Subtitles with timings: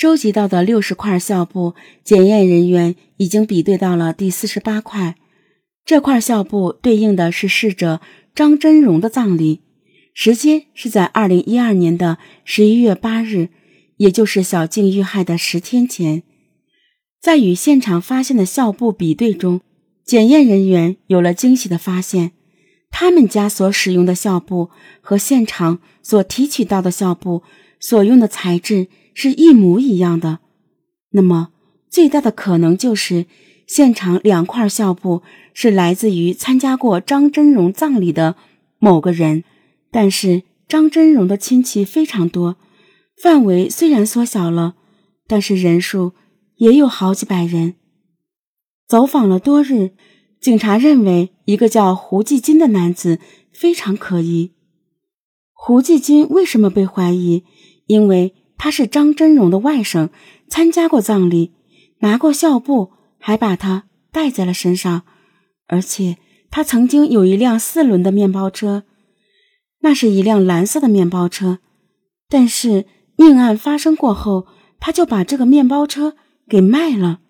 [0.00, 5.16] 收集到的六十块校布，检验人员已经比对到了第四十八块。
[5.84, 8.00] 这块校布对应的是逝者
[8.32, 9.60] 张真荣的葬礼，
[10.14, 13.48] 时间是在二零一二年的十一月八日，
[13.96, 16.22] 也就是小静遇害的十天前。
[17.20, 19.62] 在与现场发现的校布比对中，
[20.04, 22.30] 检验人员有了惊喜的发现：
[22.92, 24.70] 他们家所使用的校布
[25.00, 27.42] 和现场所提取到的校布
[27.80, 28.86] 所用的材质。
[29.20, 30.38] 是一模一样的，
[31.10, 31.48] 那么
[31.90, 33.26] 最大的可能就是
[33.66, 35.22] 现场两块校布
[35.52, 38.36] 是来自于参加过张真荣葬礼的
[38.78, 39.42] 某个人。
[39.90, 42.58] 但是张真荣的亲戚非常多，
[43.20, 44.76] 范围虽然缩小了，
[45.26, 46.12] 但是人数
[46.58, 47.74] 也有好几百人。
[48.86, 49.90] 走访了多日，
[50.40, 53.18] 警察认为一个叫胡继金的男子
[53.50, 54.52] 非常可疑。
[55.52, 57.42] 胡继金为什么被怀疑？
[57.88, 58.36] 因为。
[58.58, 60.10] 他是张真荣的外甥，
[60.48, 61.52] 参加过葬礼，
[62.00, 65.04] 拿过孝布，还把他带在了身上。
[65.68, 66.18] 而且
[66.50, 68.82] 他曾经有一辆四轮的面包车，
[69.80, 71.60] 那是一辆蓝色的面包车。
[72.28, 72.86] 但是
[73.16, 74.46] 命案发生过后，
[74.80, 76.16] 他就把这个面包车
[76.48, 77.20] 给卖了。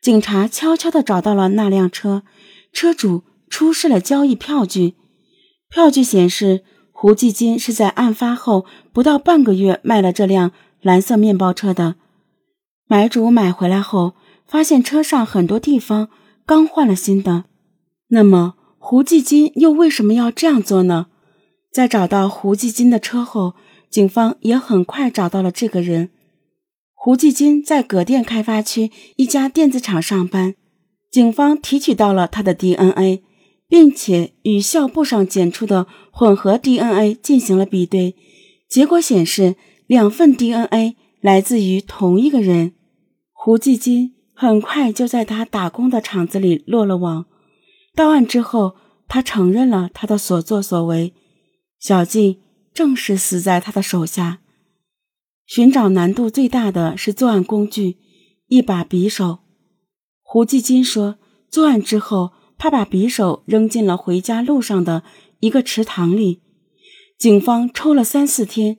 [0.00, 2.22] 警察悄悄地找到了那辆车，
[2.72, 4.94] 车主出示了交易票据，
[5.68, 6.62] 票据显示。
[7.00, 11.94] 胡继金是在案发后不到半个月卖了这辆蓝色面包车的。
[12.86, 14.12] 买主买回来后，
[14.46, 16.10] 发现车上很多地方
[16.44, 17.44] 刚换了新的。
[18.08, 21.06] 那么，胡继金又为什么要这样做呢？
[21.72, 23.54] 在找到胡继金的车后，
[23.88, 26.10] 警方也很快找到了这个人。
[26.92, 30.54] 胡继金在葛店开发区一家电子厂上班，
[31.10, 33.22] 警方提取到了他的 DNA。
[33.70, 38.16] 并且与校布上检出的混合 DNA 进行了比对，
[38.68, 39.54] 结果显示
[39.86, 42.72] 两份 DNA 来自于同一个人。
[43.32, 47.26] 胡继金很快就在他打工的厂子里落了网。
[47.94, 48.74] 到案之后，
[49.06, 51.14] 他承认了他的所作所为，
[51.78, 52.40] 小静
[52.74, 54.40] 正是死在他的手下。
[55.46, 57.98] 寻找难度最大的是作案工具——
[58.48, 59.38] 一把匕首。
[60.22, 62.32] 胡继金说，作案之后。
[62.60, 65.02] 他把匕首扔进了回家路上的
[65.40, 66.42] 一个池塘里，
[67.18, 68.76] 警方抽了三四天，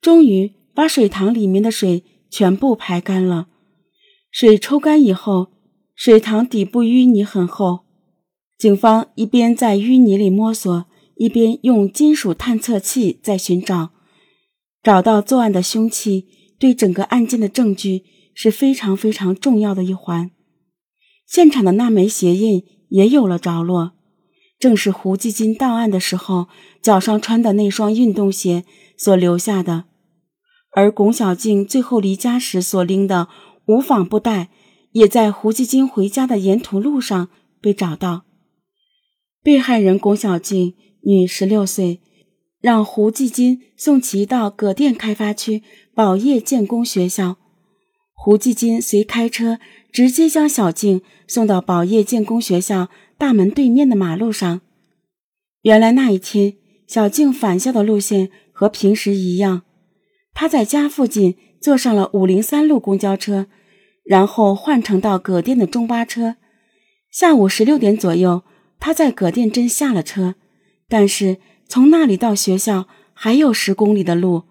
[0.00, 3.46] 终于把水塘里面的水全部排干了。
[4.32, 5.52] 水抽干以后，
[5.94, 7.84] 水塘底部淤泥很厚，
[8.58, 13.90] 警方一边在淤泥里摸索，一边用金属探测器在寻找。
[14.82, 16.26] 找到作案的凶器，
[16.58, 18.02] 对整个案件的证据
[18.34, 20.32] 是非常非常重要的一环。
[21.28, 22.64] 现场的那枚鞋印。
[22.90, 23.92] 也有了着落，
[24.58, 26.48] 正是胡继金到案的时候
[26.80, 28.64] 脚上穿的那双运动鞋
[28.96, 29.84] 所留下的，
[30.72, 33.28] 而龚小静最后离家时所拎的
[33.66, 34.50] 无纺布袋，
[34.92, 37.28] 也在胡继金回家的沿途路上
[37.60, 38.24] 被找到。
[39.42, 40.74] 被害人龚小静，
[41.04, 42.00] 女，十六岁，
[42.60, 45.62] 让胡继金送其到葛店开发区
[45.94, 47.38] 宝业建工学校。
[48.22, 49.58] 胡继金随开车
[49.90, 54.60] 直接将小静送到宝业建工学校大门对面的马路上。
[55.62, 56.52] 原来那一天，
[56.86, 59.62] 小静返校的路线和平时一样，
[60.34, 63.46] 她在家附近坐上了五零三路公交车，
[64.04, 66.36] 然后换乘到葛店的中巴车。
[67.10, 68.42] 下午十六点左右，
[68.78, 70.34] 她在葛店镇下了车，
[70.90, 74.42] 但是从那里到学校还有十公里的路，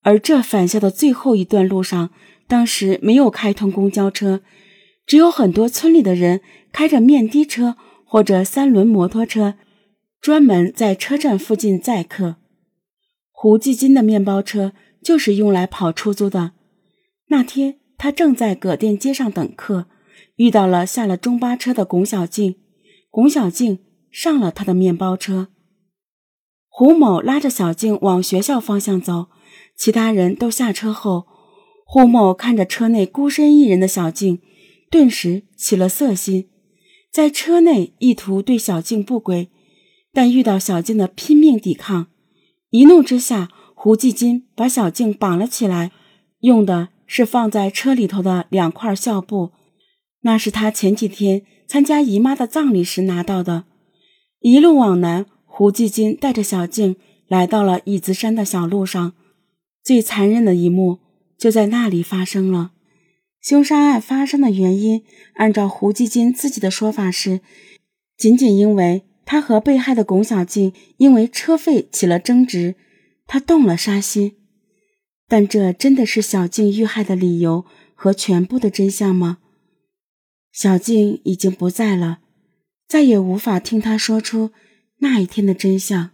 [0.00, 2.08] 而这返校的最后一段路上。
[2.48, 4.40] 当时没有开通公交车，
[5.06, 6.40] 只有很多村里的人
[6.72, 7.76] 开着面的车
[8.06, 9.54] 或者三轮摩托车，
[10.18, 12.36] 专门在车站附近载客。
[13.30, 14.72] 胡继金的面包车
[15.04, 16.52] 就是用来跑出租的。
[17.26, 19.86] 那天他正在葛店街上等客，
[20.36, 22.56] 遇到了下了中巴车的龚小静，
[23.10, 25.48] 龚小静上了他的面包车。
[26.68, 29.26] 胡某拉着小静往学校方向走，
[29.76, 31.26] 其他人都下车后。
[31.90, 34.40] 胡某看着车内孤身一人的小静，
[34.90, 36.46] 顿时起了色心，
[37.10, 39.48] 在车内意图对小静不轨，
[40.12, 42.08] 但遇到小静的拼命抵抗，
[42.68, 45.90] 一怒之下，胡继金把小静绑了起来，
[46.40, 49.52] 用的是放在车里头的两块孝布，
[50.20, 53.64] 那是他前几天参加姨妈的葬礼时拿到的。
[54.40, 56.96] 一路往南，胡继金带着小静
[57.28, 59.14] 来到了椅子山的小路上，
[59.82, 60.98] 最残忍的一幕。
[61.38, 62.72] 就在那里发生了
[63.40, 65.04] 凶杀案发生的原因，
[65.34, 67.40] 按照胡继金自己的说法是，
[68.16, 72.74] 仅仅因为他和被害的龚小静因为车费起了争执，
[73.26, 74.34] 他动了杀心。
[75.28, 77.64] 但这真的是小静遇害的理由
[77.94, 79.38] 和全部的真相吗？
[80.50, 82.18] 小静已经不在了，
[82.88, 84.50] 再也无法听他说出
[84.98, 86.10] 那一天的真相。